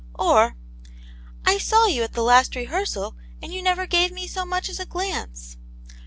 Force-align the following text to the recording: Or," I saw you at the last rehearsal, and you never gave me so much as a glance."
Or," 0.17 0.55
I 1.51 1.59
saw 1.59 1.85
you 1.85 2.01
at 2.01 2.13
the 2.13 2.23
last 2.23 2.55
rehearsal, 2.55 3.15
and 3.39 3.53
you 3.53 3.61
never 3.61 3.85
gave 3.85 4.11
me 4.11 4.25
so 4.25 4.47
much 4.47 4.67
as 4.67 4.79
a 4.79 4.85
glance." 4.87 5.57